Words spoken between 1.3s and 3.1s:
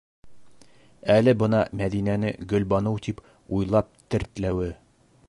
бына Мәҙинәне Гөлбаныу